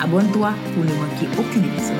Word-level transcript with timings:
Abonne-toi 0.00 0.54
pour 0.74 0.84
ne 0.84 0.92
manquer 0.92 1.26
aucun 1.38 1.62
épisode. 1.62 1.96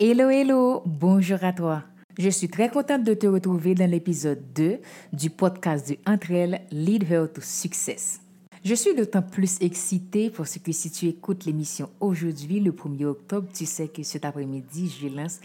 Hello, 0.00 0.30
hello, 0.30 0.82
bonjour 0.86 1.42
à 1.42 1.52
toi. 1.52 1.82
Je 2.18 2.28
suis 2.30 2.48
très 2.48 2.68
contente 2.68 3.04
de 3.04 3.14
te 3.14 3.26
retrouver 3.26 3.74
dans 3.74 3.90
l'épisode 3.90 4.40
2 4.54 4.78
du 5.12 5.30
podcast 5.30 5.88
de 5.88 5.96
Entre 6.06 6.30
elles, 6.30 6.60
Lead 6.70 7.04
Her 7.10 7.26
to 7.32 7.40
Success. 7.40 8.20
Je 8.68 8.74
suis 8.74 8.94
d'autant 8.94 9.22
plus 9.22 9.56
excitée 9.62 10.28
parce 10.28 10.58
que 10.58 10.72
si 10.72 10.90
tu 10.90 11.06
écoutes 11.06 11.46
l'émission 11.46 11.88
aujourd'hui, 12.00 12.60
le 12.60 12.72
1er 12.72 13.06
octobre, 13.06 13.48
tu 13.50 13.64
sais 13.64 13.88
que 13.88 14.02
cet 14.02 14.26
après-midi, 14.26 14.94
je 15.00 15.08
lance 15.08 15.40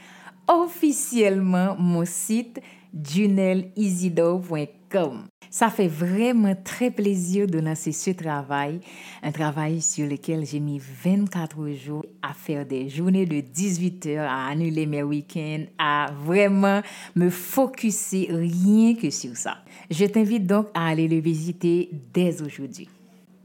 officiellement 0.45 1.77
mon 1.79 2.03
site 2.03 2.59
junelisidore.com. 2.93 5.23
Ça 5.49 5.69
fait 5.69 5.87
vraiment 5.87 6.53
très 6.65 6.91
plaisir 6.91 7.47
de 7.47 7.59
lancer 7.59 7.93
ce 7.93 8.11
travail, 8.11 8.81
un 9.21 9.31
travail 9.31 9.81
sur 9.81 10.05
lequel 10.05 10.45
j'ai 10.45 10.59
mis 10.59 10.79
24 10.79 11.69
jours 11.69 12.05
à 12.21 12.33
faire 12.33 12.65
des 12.65 12.89
journées 12.89 13.25
de 13.25 13.39
18 13.39 14.05
heures, 14.07 14.29
à 14.29 14.49
annuler 14.49 14.85
mes 14.85 15.03
week-ends, 15.03 15.63
à 15.77 16.11
vraiment 16.25 16.81
me 17.15 17.29
focuser 17.29 18.27
rien 18.29 18.95
que 18.95 19.09
sur 19.09 19.37
ça. 19.37 19.59
Je 19.89 20.03
t'invite 20.07 20.45
donc 20.45 20.67
à 20.73 20.87
aller 20.87 21.07
le 21.07 21.21
visiter 21.21 21.89
dès 22.13 22.41
aujourd'hui. 22.41 22.89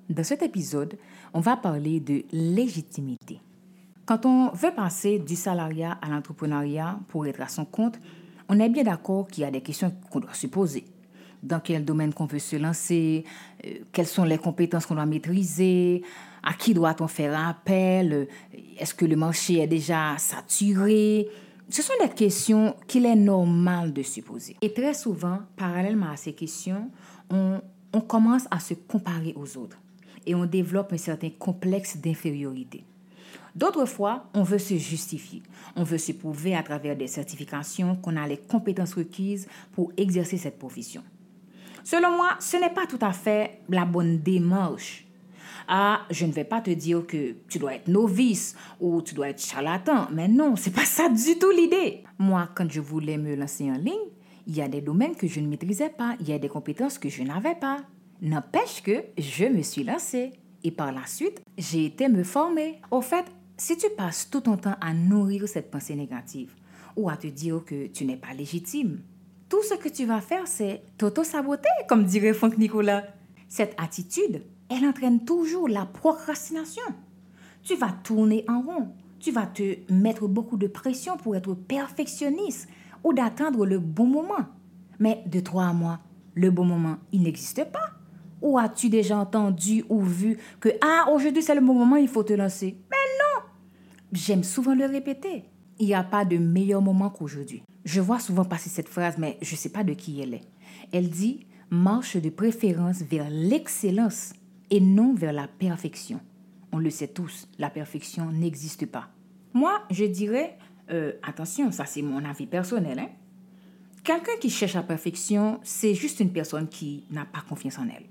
Dans 0.08 0.24
cet 0.24 0.42
épisode, 0.42 0.96
on 1.34 1.40
va 1.40 1.58
parler 1.58 2.00
de 2.00 2.22
légitimité. 2.32 3.40
Quand 4.06 4.24
on 4.24 4.50
veut 4.52 4.72
passer 4.74 5.18
du 5.18 5.36
salariat 5.36 5.98
à 6.00 6.08
l'entrepreneuriat 6.08 6.98
pour 7.08 7.26
être 7.26 7.42
à 7.42 7.48
son 7.48 7.66
compte, 7.66 8.00
on 8.48 8.58
est 8.58 8.70
bien 8.70 8.84
d'accord 8.84 9.28
qu'il 9.28 9.42
y 9.42 9.46
a 9.46 9.50
des 9.50 9.60
questions 9.60 9.92
qu'on 10.10 10.20
doit 10.20 10.32
se 10.32 10.46
poser. 10.46 10.86
Dans 11.42 11.60
quel 11.60 11.84
domaine 11.84 12.14
qu'on 12.14 12.24
veut 12.24 12.38
se 12.38 12.56
lancer, 12.56 13.24
euh, 13.66 13.80
quelles 13.92 14.06
sont 14.06 14.24
les 14.24 14.38
compétences 14.38 14.86
qu'on 14.86 14.94
doit 14.94 15.04
maîtriser, 15.04 16.02
à 16.42 16.54
qui 16.54 16.72
doit-on 16.72 17.06
faire 17.06 17.38
appel, 17.46 18.12
euh, 18.14 18.24
est-ce 18.78 18.94
que 18.94 19.04
le 19.04 19.14
marché 19.14 19.58
est 19.60 19.66
déjà 19.66 20.16
saturé? 20.16 21.28
Ce 21.68 21.82
sont 21.82 21.92
des 22.02 22.08
questions 22.08 22.74
qu'il 22.86 23.04
est 23.04 23.14
normal 23.14 23.92
de 23.92 24.02
se 24.02 24.22
poser. 24.22 24.56
Et 24.62 24.72
très 24.72 24.94
souvent, 24.94 25.40
parallèlement 25.54 26.08
à 26.10 26.16
ces 26.16 26.32
questions, 26.32 26.90
on, 27.30 27.60
on 27.92 28.00
commence 28.00 28.46
à 28.50 28.58
se 28.58 28.72
comparer 28.72 29.34
aux 29.36 29.58
autres 29.58 29.76
et 30.28 30.34
on 30.34 30.44
développe 30.44 30.92
un 30.92 30.98
certain 30.98 31.30
complexe 31.30 31.96
d'infériorité. 31.96 32.84
D'autres 33.56 33.86
fois, 33.86 34.26
on 34.34 34.42
veut 34.42 34.58
se 34.58 34.76
justifier. 34.76 35.42
On 35.74 35.82
veut 35.82 35.98
se 35.98 36.12
prouver 36.12 36.54
à 36.54 36.62
travers 36.62 36.94
des 36.94 37.06
certifications 37.06 37.96
qu'on 37.96 38.16
a 38.16 38.28
les 38.28 38.36
compétences 38.36 38.94
requises 38.94 39.48
pour 39.72 39.90
exercer 39.96 40.36
cette 40.36 40.58
profession. 40.58 41.02
Selon 41.82 42.14
moi, 42.14 42.36
ce 42.40 42.58
n'est 42.58 42.72
pas 42.72 42.86
tout 42.86 42.98
à 43.00 43.12
fait 43.12 43.62
la 43.70 43.86
bonne 43.86 44.18
démarche. 44.18 45.06
Ah, 45.66 46.02
je 46.10 46.26
ne 46.26 46.32
vais 46.32 46.44
pas 46.44 46.60
te 46.60 46.70
dire 46.70 47.06
que 47.06 47.34
tu 47.48 47.58
dois 47.58 47.74
être 47.74 47.88
novice 47.88 48.54
ou 48.80 49.00
tu 49.02 49.14
dois 49.14 49.30
être 49.30 49.42
charlatan, 49.42 50.08
mais 50.12 50.28
non, 50.28 50.56
c'est 50.56 50.70
pas 50.70 50.84
ça 50.84 51.08
du 51.08 51.38
tout 51.38 51.50
l'idée. 51.50 52.04
Moi, 52.18 52.48
quand 52.54 52.70
je 52.70 52.80
voulais 52.80 53.16
me 53.16 53.34
lancer 53.34 53.70
en 53.70 53.76
ligne, 53.76 53.94
il 54.46 54.56
y 54.56 54.62
a 54.62 54.68
des 54.68 54.82
domaines 54.82 55.16
que 55.16 55.26
je 55.26 55.40
ne 55.40 55.48
maîtrisais 55.48 55.90
pas, 55.90 56.16
il 56.20 56.28
y 56.28 56.32
a 56.32 56.38
des 56.38 56.48
compétences 56.48 56.98
que 56.98 57.08
je 57.08 57.22
n'avais 57.22 57.54
pas. 57.54 57.78
N'empêche 58.20 58.82
que 58.82 59.04
je 59.16 59.44
me 59.44 59.62
suis 59.62 59.84
lancée 59.84 60.32
et 60.64 60.72
par 60.72 60.90
la 60.90 61.06
suite, 61.06 61.40
j'ai 61.56 61.84
été 61.84 62.08
me 62.08 62.24
former. 62.24 62.80
Au 62.90 63.00
fait, 63.00 63.24
si 63.56 63.76
tu 63.76 63.86
passes 63.96 64.28
tout 64.28 64.40
ton 64.40 64.56
temps 64.56 64.74
à 64.80 64.92
nourrir 64.92 65.48
cette 65.48 65.70
pensée 65.70 65.94
négative 65.94 66.54
ou 66.96 67.08
à 67.08 67.16
te 67.16 67.28
dire 67.28 67.64
que 67.64 67.86
tu 67.86 68.04
n'es 68.04 68.16
pas 68.16 68.34
légitime, 68.34 69.02
tout 69.48 69.62
ce 69.62 69.74
que 69.74 69.88
tu 69.88 70.04
vas 70.04 70.20
faire, 70.20 70.48
c'est 70.48 70.82
t'auto-saboter, 70.98 71.68
comme 71.88 72.04
dirait 72.04 72.34
Franck 72.34 72.58
Nicolas. 72.58 73.04
Cette 73.48 73.74
attitude, 73.78 74.42
elle 74.68 74.84
entraîne 74.84 75.24
toujours 75.24 75.68
la 75.68 75.86
procrastination. 75.86 76.82
Tu 77.62 77.76
vas 77.76 77.92
tourner 78.02 78.44
en 78.48 78.62
rond. 78.62 78.88
Tu 79.20 79.30
vas 79.30 79.46
te 79.46 79.76
mettre 79.92 80.26
beaucoup 80.26 80.56
de 80.56 80.66
pression 80.66 81.16
pour 81.16 81.36
être 81.36 81.54
perfectionniste 81.54 82.68
ou 83.04 83.12
d'attendre 83.12 83.64
le 83.64 83.78
bon 83.78 84.06
moment. 84.06 84.46
Mais 84.98 85.22
de 85.26 85.38
toi 85.38 85.66
à 85.66 85.72
moi, 85.72 86.00
le 86.34 86.50
bon 86.50 86.64
moment, 86.64 86.96
il 87.12 87.22
n'existe 87.22 87.64
pas. 87.70 87.97
Ou 88.40 88.58
as-tu 88.58 88.88
déjà 88.88 89.18
entendu 89.18 89.84
ou 89.88 90.00
vu 90.00 90.38
que 90.60 90.68
ah 90.80 91.10
aujourd'hui 91.10 91.42
c'est 91.42 91.54
le 91.54 91.60
bon 91.60 91.74
moment, 91.74 91.96
il 91.96 92.08
faut 92.08 92.22
te 92.22 92.32
lancer? 92.32 92.76
Mais 92.90 92.96
non 93.20 93.46
J'aime 94.12 94.44
souvent 94.44 94.74
le 94.74 94.86
répéter. 94.86 95.44
Il 95.78 95.86
n'y 95.86 95.94
a 95.94 96.02
pas 96.02 96.24
de 96.24 96.38
meilleur 96.38 96.82
moment 96.82 97.10
qu'aujourd'hui. 97.10 97.62
Je 97.84 98.00
vois 98.00 98.18
souvent 98.18 98.44
passer 98.44 98.70
cette 98.70 98.88
phrase, 98.88 99.16
mais 99.18 99.38
je 99.42 99.52
ne 99.52 99.56
sais 99.56 99.68
pas 99.68 99.84
de 99.84 99.92
qui 99.92 100.20
elle 100.20 100.34
est. 100.34 100.44
Elle 100.92 101.10
dit 101.10 101.46
marche 101.70 102.16
de 102.16 102.30
préférence 102.30 103.02
vers 103.02 103.28
l'excellence 103.28 104.32
et 104.70 104.80
non 104.80 105.14
vers 105.14 105.32
la 105.32 105.48
perfection. 105.48 106.20
On 106.72 106.78
le 106.78 106.90
sait 106.90 107.08
tous, 107.08 107.48
la 107.58 107.70
perfection 107.70 108.30
n'existe 108.30 108.86
pas. 108.86 109.08
Moi, 109.54 109.82
je 109.90 110.04
dirais, 110.04 110.58
euh, 110.90 111.12
attention, 111.22 111.70
ça 111.72 111.86
c'est 111.86 112.02
mon 112.02 112.24
avis 112.24 112.46
personnel. 112.46 112.98
Hein? 112.98 113.08
Quelqu'un 114.04 114.36
qui 114.40 114.50
cherche 114.50 114.74
la 114.74 114.82
perfection, 114.82 115.60
c'est 115.62 115.94
juste 115.94 116.20
une 116.20 116.32
personne 116.32 116.68
qui 116.68 117.04
n'a 117.10 117.24
pas 117.24 117.42
confiance 117.46 117.78
en 117.78 117.84
elle 117.88 118.06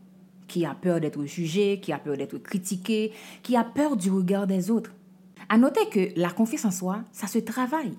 qui 0.48 0.66
a 0.66 0.74
peur 0.74 1.00
d'être 1.00 1.24
jugé, 1.26 1.80
qui 1.80 1.92
a 1.92 2.00
peur 2.00 2.18
d'être 2.18 2.38
critiqué, 2.38 3.12
qui 3.44 3.56
a 3.56 3.64
peur 3.64 3.98
du 3.98 4.10
regard 4.10 4.48
des 4.48 4.72
autres. 4.72 4.94
À 5.50 5.58
noter 5.58 5.88
que 5.90 6.20
la 6.20 6.30
confiance 6.30 6.66
en 6.66 6.72
soi, 6.72 7.04
ça 7.12 7.28
se 7.28 7.40
travaille. 7.40 7.94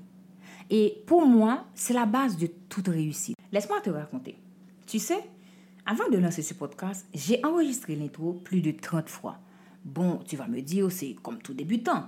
Et 0.71 1.03
pour 1.07 1.27
moi, 1.27 1.65
c'est 1.75 1.95
la 1.95 2.07
base 2.07 2.37
de 2.37 2.49
toute 2.69 2.89
réussite. 2.89 3.37
Laisse-moi 3.53 3.81
te 3.81 3.91
raconter. 3.91 4.37
Tu 4.87 4.99
sais, 4.99 5.23
avant 5.87 6.09
de 6.11 6.19
lancer 6.19 6.43
ce 6.43 6.55
podcast, 6.55 7.07
j'ai 7.15 7.45
enregistré 7.45 7.97
l'intro 7.97 8.35
plus 8.45 8.61
de 8.61 8.73
30 8.73 9.09
fois. 9.09 9.39
Bon, 9.85 10.21
tu 10.27 10.37
vas 10.37 10.47
me 10.47 10.61
dire, 10.61 10.93
c'est 10.93 11.15
comme 11.23 11.39
tout 11.39 11.55
débutant. 11.55 12.07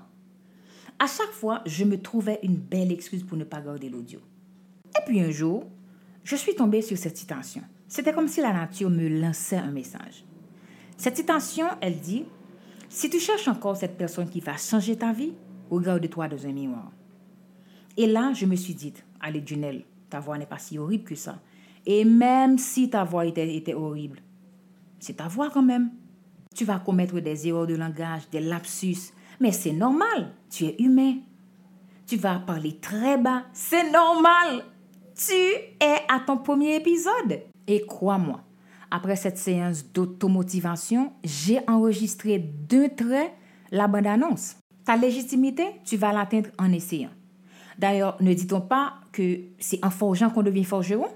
À 0.98 1.06
chaque 1.06 1.32
fois, 1.32 1.62
je 1.64 1.84
me 1.84 1.98
trouvais 2.00 2.40
une 2.42 2.56
belle 2.56 2.92
excuse 2.92 3.22
pour 3.22 3.38
ne 3.38 3.44
pas 3.44 3.62
garder 3.62 3.88
l'audio. 3.88 4.20
Et 4.98 5.02
puis 5.06 5.20
un 5.20 5.30
jour, 5.30 5.64
je 6.24 6.36
suis 6.36 6.54
tombée 6.54 6.82
sur 6.82 6.98
cette 6.98 7.16
citation. 7.16 7.62
C'était 7.88 8.12
comme 8.12 8.28
si 8.28 8.42
la 8.42 8.52
nature 8.52 8.90
me 8.90 9.08
lançait 9.08 9.56
un 9.56 9.70
message. 9.70 10.24
Cette 11.00 11.16
citation, 11.16 11.64
elle 11.80 11.98
dit, 11.98 12.26
si 12.90 13.08
tu 13.08 13.18
cherches 13.18 13.48
encore 13.48 13.74
cette 13.74 13.96
personne 13.96 14.28
qui 14.28 14.40
va 14.40 14.58
changer 14.58 14.98
ta 14.98 15.14
vie, 15.14 15.32
regarde-toi 15.70 16.28
dans 16.28 16.46
un 16.46 16.52
miroir. 16.52 16.92
Et 17.96 18.06
là, 18.06 18.34
je 18.34 18.44
me 18.44 18.54
suis 18.54 18.74
dit, 18.74 18.92
allez 19.18 19.42
Junelle, 19.42 19.84
ta 20.10 20.20
voix 20.20 20.36
n'est 20.36 20.44
pas 20.44 20.58
si 20.58 20.78
horrible 20.78 21.04
que 21.04 21.14
ça. 21.14 21.38
Et 21.86 22.04
même 22.04 22.58
si 22.58 22.90
ta 22.90 23.02
voix 23.04 23.24
était, 23.24 23.56
était 23.56 23.72
horrible, 23.72 24.18
c'est 24.98 25.16
ta 25.16 25.26
voix 25.26 25.48
quand 25.48 25.62
même. 25.62 25.88
Tu 26.54 26.66
vas 26.66 26.78
commettre 26.78 27.18
des 27.18 27.48
erreurs 27.48 27.66
de 27.66 27.76
langage, 27.76 28.28
des 28.30 28.40
lapsus, 28.40 29.14
mais 29.40 29.52
c'est 29.52 29.72
normal, 29.72 30.34
tu 30.50 30.66
es 30.66 30.76
humain. 30.82 31.14
Tu 32.06 32.16
vas 32.16 32.40
parler 32.40 32.76
très 32.76 33.16
bas, 33.16 33.44
c'est 33.54 33.90
normal. 33.90 34.66
Tu 35.16 35.32
es 35.32 35.96
à 36.10 36.20
ton 36.26 36.36
premier 36.36 36.76
épisode. 36.76 37.40
Et 37.66 37.86
crois-moi, 37.86 38.42
après 38.90 39.16
cette 39.16 39.38
séance 39.38 39.84
d'automotivation, 39.92 41.12
j'ai 41.24 41.60
enregistré 41.68 42.38
d'un 42.38 42.88
trait 42.88 43.32
la 43.70 43.86
bande-annonce. 43.86 44.56
Ta 44.84 44.96
légitimité, 44.96 45.64
tu 45.84 45.96
vas 45.96 46.12
l'atteindre 46.12 46.50
en 46.58 46.72
essayant. 46.72 47.10
D'ailleurs, 47.78 48.16
ne 48.20 48.34
dit-on 48.34 48.60
pas 48.60 48.94
que 49.12 49.40
c'est 49.58 49.84
en 49.84 49.90
forgeant 49.90 50.30
qu'on 50.30 50.42
devient 50.42 50.64
forgeron? 50.64 51.08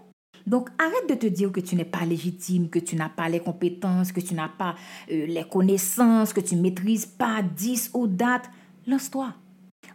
Donc 0.47 0.69
arrête 0.79 1.09
de 1.09 1.15
te 1.15 1.27
dire 1.27 1.51
que 1.53 1.61
tu 1.61 1.75
n'es 1.75 1.85
pas 1.85 2.05
légitime, 2.05 2.69
que 2.69 2.79
tu 2.79 2.97
n'as 2.97 3.09
pas 3.09 3.29
les 3.29 3.41
compétences, 3.41 4.13
que 4.13 4.21
tu 4.21 4.35
n'as 4.35 4.49
pas 4.49 4.75
euh, 5.11 5.27
les 5.27 5.45
connaissances, 5.45 6.33
que 6.33 6.41
tu 6.41 6.57
maîtrises 6.57 7.07
pas 7.07 7.43
10 7.43 7.91
ou 7.95 8.07
dates. 8.07 8.51
Lance-toi. 8.87 9.33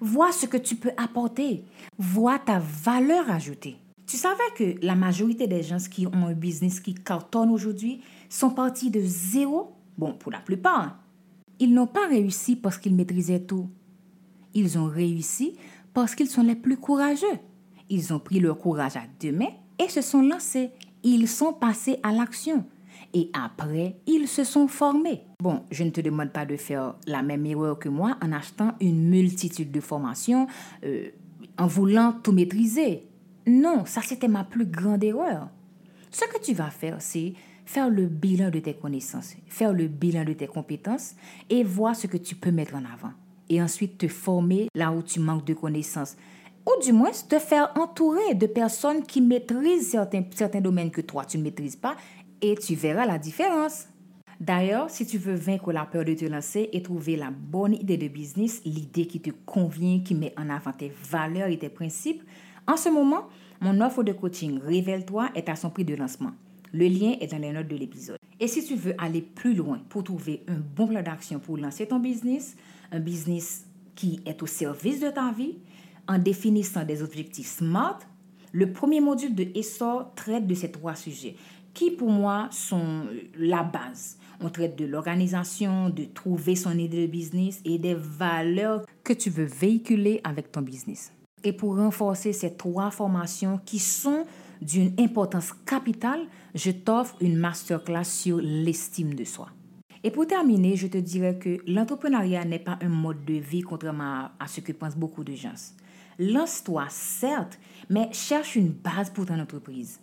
Vois 0.01 0.31
ce 0.31 0.47
que 0.47 0.57
tu 0.57 0.75
peux 0.75 0.91
apporter. 0.97 1.63
Vois 1.97 2.39
ta 2.39 2.59
valeur 2.59 3.29
ajoutée. 3.29 3.77
Tu 4.09 4.17
savais 4.17 4.39
que 4.55 4.83
la 4.83 4.95
majorité 4.95 5.45
des 5.45 5.61
gens 5.61 5.77
qui 5.77 6.07
ont 6.07 6.25
un 6.25 6.33
business 6.33 6.79
qui 6.79 6.95
cartonne 6.95 7.51
aujourd'hui 7.51 8.01
sont 8.27 8.49
partis 8.49 8.89
de 8.89 8.99
zéro? 9.03 9.75
Bon, 9.99 10.13
pour 10.13 10.31
la 10.31 10.39
plupart. 10.39 10.81
Hein. 10.81 10.97
Ils 11.59 11.71
n'ont 11.71 11.85
pas 11.85 12.07
réussi 12.07 12.55
parce 12.55 12.79
qu'ils 12.79 12.95
maîtrisaient 12.95 13.41
tout. 13.41 13.69
Ils 14.55 14.79
ont 14.79 14.87
réussi 14.87 15.55
parce 15.93 16.15
qu'ils 16.15 16.27
sont 16.27 16.41
les 16.41 16.55
plus 16.55 16.77
courageux. 16.77 17.37
Ils 17.87 18.11
ont 18.11 18.17
pris 18.17 18.39
leur 18.39 18.57
courage 18.57 18.97
à 18.97 19.03
deux 19.21 19.31
mains 19.31 19.53
et 19.77 19.89
se 19.89 20.01
sont 20.01 20.23
lancés. 20.23 20.71
Ils 21.03 21.27
sont 21.27 21.53
passés 21.53 21.99
à 22.01 22.11
l'action. 22.11 22.65
Et 23.13 23.29
après, 23.33 23.97
ils 24.07 24.27
se 24.27 24.43
sont 24.43 24.67
formés. 24.67 25.21
Bon, 25.39 25.61
je 25.69 25.83
ne 25.83 25.91
te 25.91 26.01
demande 26.01 26.31
pas 26.31 26.47
de 26.47 26.57
faire 26.57 26.95
la 27.05 27.21
même 27.21 27.45
erreur 27.45 27.77
que 27.77 27.89
moi 27.89 28.17
en 28.23 28.31
achetant 28.31 28.73
une 28.81 29.07
multitude 29.07 29.71
de 29.71 29.79
formations, 29.81 30.47
euh, 30.83 31.09
en 31.59 31.67
voulant 31.67 32.15
tout 32.23 32.31
maîtriser. 32.31 33.03
Non, 33.49 33.83
ça 33.85 34.01
c'était 34.03 34.27
ma 34.27 34.43
plus 34.43 34.67
grande 34.67 35.03
erreur. 35.03 35.49
Ce 36.11 36.23
que 36.25 36.39
tu 36.39 36.53
vas 36.53 36.69
faire, 36.69 36.97
c'est 36.99 37.33
faire 37.65 37.89
le 37.89 38.05
bilan 38.05 38.51
de 38.51 38.59
tes 38.59 38.75
connaissances, 38.75 39.35
faire 39.47 39.73
le 39.73 39.87
bilan 39.87 40.23
de 40.23 40.33
tes 40.33 40.45
compétences 40.45 41.15
et 41.49 41.63
voir 41.63 41.95
ce 41.95 42.05
que 42.05 42.17
tu 42.17 42.35
peux 42.35 42.51
mettre 42.51 42.75
en 42.75 42.85
avant. 42.85 43.11
Et 43.49 43.59
ensuite 43.59 43.97
te 43.97 44.07
former 44.07 44.67
là 44.75 44.91
où 44.91 45.01
tu 45.01 45.19
manques 45.19 45.47
de 45.47 45.55
connaissances 45.55 46.15
ou 46.67 46.83
du 46.83 46.93
moins 46.93 47.09
te 47.09 47.39
faire 47.39 47.73
entourer 47.75 48.35
de 48.35 48.45
personnes 48.45 49.01
qui 49.01 49.19
maîtrisent 49.19 49.89
certains, 49.89 50.25
certains 50.35 50.61
domaines 50.61 50.91
que 50.91 51.01
toi, 51.01 51.25
tu 51.25 51.39
ne 51.39 51.43
maîtrises 51.43 51.75
pas, 51.75 51.95
et 52.41 52.53
tu 52.53 52.75
verras 52.75 53.07
la 53.07 53.17
différence. 53.17 53.87
D'ailleurs, 54.39 54.91
si 54.91 55.07
tu 55.07 55.17
veux 55.17 55.33
vaincre 55.33 55.73
la 55.73 55.85
peur 55.85 56.05
de 56.05 56.13
te 56.13 56.25
lancer 56.25 56.69
et 56.71 56.83
trouver 56.83 57.15
la 57.15 57.31
bonne 57.31 57.73
idée 57.73 57.97
de 57.97 58.07
business, 58.07 58.61
l'idée 58.63 59.07
qui 59.07 59.19
te 59.19 59.31
convient, 59.45 60.01
qui 60.01 60.13
met 60.13 60.33
en 60.37 60.49
avant 60.49 60.71
tes 60.71 60.93
valeurs 61.09 61.49
et 61.49 61.57
tes 61.57 61.69
principes, 61.69 62.21
en 62.69 62.77
ce 62.77 62.87
moment, 62.89 63.27
mon 63.61 63.81
offre 63.81 64.03
de 64.03 64.11
coaching 64.11 64.59
Révèle-toi 64.59 65.31
est 65.33 65.49
à 65.49 65.55
son 65.55 65.71
prix 65.71 65.85
de 65.85 65.95
lancement. 65.95 66.33
Le 66.71 66.85
lien 66.87 67.15
est 67.19 67.31
dans 67.31 67.39
les 67.41 67.51
notes 67.51 67.67
de 67.67 67.75
l'épisode. 67.75 68.19
Et 68.39 68.47
si 68.47 68.63
tu 68.63 68.75
veux 68.75 68.93
aller 68.99 69.23
plus 69.23 69.55
loin 69.55 69.81
pour 69.89 70.03
trouver 70.03 70.43
un 70.47 70.59
bon 70.75 70.85
plan 70.85 71.01
d'action 71.01 71.39
pour 71.39 71.57
lancer 71.57 71.87
ton 71.87 71.97
business, 71.97 72.55
un 72.91 72.99
business 72.99 73.65
qui 73.95 74.21
est 74.23 74.43
au 74.43 74.45
service 74.45 74.99
de 74.99 75.09
ta 75.09 75.31
vie, 75.31 75.57
en 76.07 76.19
définissant 76.19 76.85
des 76.85 77.01
objectifs 77.01 77.47
SMART, 77.57 78.01
le 78.51 78.71
premier 78.71 79.01
module 79.01 79.33
de 79.33 79.47
ESSOR 79.55 80.13
traite 80.15 80.45
de 80.45 80.53
ces 80.53 80.71
trois 80.71 80.95
sujets 80.95 81.37
qui 81.73 81.89
pour 81.89 82.11
moi 82.11 82.49
sont 82.51 83.05
la 83.35 83.63
base. 83.63 84.19
On 84.41 84.49
traite 84.49 84.77
de 84.77 84.85
l'organisation, 84.85 85.89
de 85.89 86.03
trouver 86.05 86.55
son 86.55 86.77
idée 86.77 87.07
de 87.07 87.11
business 87.11 87.61
et 87.65 87.79
des 87.79 87.95
valeurs 87.95 88.85
que 89.03 89.13
tu 89.13 89.31
veux 89.31 89.45
véhiculer 89.45 90.21
avec 90.23 90.51
ton 90.51 90.61
business. 90.61 91.11
Et 91.43 91.53
pour 91.53 91.77
renforcer 91.77 92.33
ces 92.33 92.55
trois 92.55 92.91
formations 92.91 93.59
qui 93.65 93.79
sont 93.79 94.25
d'une 94.61 94.93
importance 94.99 95.53
capitale, 95.65 96.21
je 96.53 96.71
t'offre 96.71 97.15
une 97.21 97.37
masterclass 97.37 98.03
sur 98.03 98.37
l'estime 98.37 99.13
de 99.13 99.23
soi. 99.23 99.49
Et 100.03 100.11
pour 100.11 100.27
terminer, 100.27 100.75
je 100.75 100.87
te 100.87 100.97
dirais 100.97 101.37
que 101.37 101.57
l'entrepreneuriat 101.67 102.45
n'est 102.45 102.59
pas 102.59 102.79
un 102.81 102.89
mode 102.89 103.25
de 103.25 103.33
vie 103.33 103.61
contrairement 103.61 104.29
à 104.39 104.47
ce 104.47 104.61
que 104.61 104.71
pensent 104.71 104.95
beaucoup 104.95 105.23
de 105.23 105.33
gens. 105.33 105.73
Lance-toi, 106.17 106.85
certes, 106.89 107.59
mais 107.89 108.09
cherche 108.11 108.55
une 108.55 108.69
base 108.69 109.09
pour 109.09 109.25
ton 109.25 109.39
entreprise. 109.39 109.99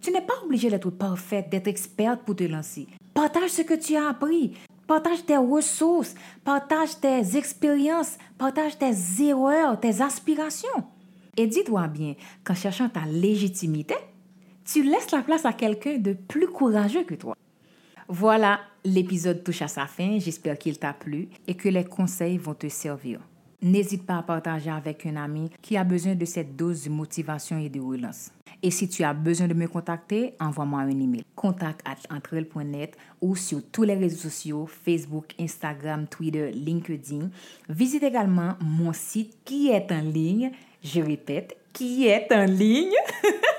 Tu 0.00 0.10
n'es 0.12 0.22
pas 0.22 0.34
obligé 0.44 0.70
d'être 0.70 0.90
parfaite, 0.90 1.50
d'être 1.50 1.66
experte 1.66 2.22
pour 2.24 2.36
te 2.36 2.44
lancer. 2.44 2.86
Partage 3.12 3.50
ce 3.50 3.62
que 3.62 3.74
tu 3.74 3.96
as 3.96 4.08
appris. 4.08 4.54
Partage 4.88 5.26
tes 5.26 5.36
ressources, 5.36 6.14
partage 6.44 6.98
tes 6.98 7.36
expériences, 7.36 8.16
partage 8.38 8.78
tes 8.78 9.22
erreurs, 9.22 9.78
tes 9.78 10.00
aspirations. 10.00 10.82
Et 11.36 11.46
dis-toi 11.46 11.88
bien 11.88 12.14
qu'en 12.42 12.54
cherchant 12.54 12.88
ta 12.88 13.04
légitimité, 13.04 13.94
tu 14.64 14.82
laisses 14.82 15.10
la 15.10 15.20
place 15.20 15.44
à 15.44 15.52
quelqu'un 15.52 15.98
de 15.98 16.14
plus 16.14 16.48
courageux 16.48 17.04
que 17.04 17.14
toi. 17.14 17.36
Voilà, 18.08 18.60
l'épisode 18.82 19.44
touche 19.44 19.60
à 19.60 19.68
sa 19.68 19.86
fin. 19.86 20.18
J'espère 20.18 20.56
qu'il 20.56 20.78
t'a 20.78 20.94
plu 20.94 21.28
et 21.46 21.54
que 21.54 21.68
les 21.68 21.84
conseils 21.84 22.38
vont 22.38 22.54
te 22.54 22.68
servir. 22.70 23.20
N'hésite 23.60 24.06
pas 24.06 24.18
à 24.18 24.22
partager 24.22 24.70
avec 24.70 25.04
un 25.06 25.16
ami 25.16 25.50
qui 25.60 25.76
a 25.76 25.82
besoin 25.82 26.14
de 26.14 26.24
cette 26.24 26.54
dose 26.54 26.84
de 26.84 26.90
motivation 26.90 27.58
et 27.58 27.68
de 27.68 27.80
relance. 27.80 28.30
Et 28.62 28.70
si 28.70 28.88
tu 28.88 29.04
as 29.04 29.14
besoin 29.14 29.48
de 29.48 29.54
me 29.54 29.66
contacter, 29.66 30.34
envoie-moi 30.40 30.80
un 30.80 30.90
email. 30.90 31.24
Contact 31.34 31.80
at 31.84 32.14
entrel.net 32.14 32.96
ou 33.20 33.36
sur 33.36 33.60
tous 33.70 33.84
les 33.84 33.94
réseaux 33.94 34.28
sociaux, 34.28 34.66
Facebook, 34.66 35.34
Instagram, 35.40 36.06
Twitter, 36.06 36.50
LinkedIn. 36.52 37.30
Visite 37.68 38.02
également 38.02 38.54
mon 38.60 38.92
site 38.92 39.38
qui 39.44 39.68
est 39.70 39.90
en 39.92 40.00
ligne. 40.00 40.50
Je 40.82 41.00
répète, 41.00 41.56
qui 41.72 42.06
est 42.06 42.32
en 42.32 42.44
ligne. 42.44 42.94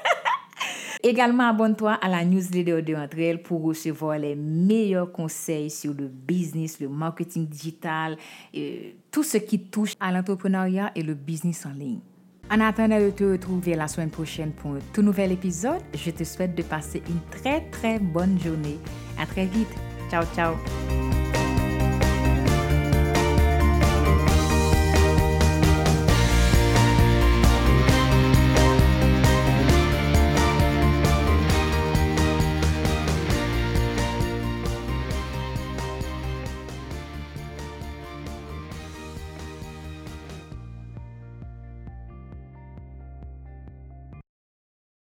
Également, 1.01 1.49
abonne-toi 1.49 1.93
à 1.93 2.09
la 2.09 2.25
newsletter 2.25 2.81
de 2.81 2.93
Entre 2.93 3.41
pour 3.41 3.63
recevoir 3.63 4.19
les 4.19 4.35
meilleurs 4.35 5.11
conseils 5.11 5.69
sur 5.69 5.93
le 5.93 6.07
business, 6.07 6.79
le 6.81 6.89
marketing 6.89 7.47
digital, 7.47 8.17
et 8.53 8.97
tout 9.09 9.23
ce 9.23 9.37
qui 9.37 9.59
touche 9.59 9.93
à 9.99 10.11
l'entrepreneuriat 10.11 10.91
et 10.95 11.03
le 11.03 11.13
business 11.13 11.65
en 11.65 11.71
ligne. 11.71 11.99
En 12.51 12.59
attendant 12.61 12.99
de 12.99 13.11
te 13.11 13.23
retrouver 13.23 13.75
la 13.75 13.87
semaine 13.87 14.09
prochaine 14.09 14.51
pour 14.51 14.71
un 14.71 14.79
tout 14.91 15.03
nouvel 15.03 15.31
épisode, 15.31 15.81
je 15.93 16.09
te 16.09 16.23
souhaite 16.23 16.55
de 16.55 16.63
passer 16.63 17.01
une 17.07 17.21
très 17.29 17.61
très 17.69 17.99
bonne 17.99 18.39
journée. 18.39 18.79
À 19.19 19.25
très 19.25 19.45
vite. 19.45 19.69
Ciao, 20.09 20.23
ciao. 20.35 21.08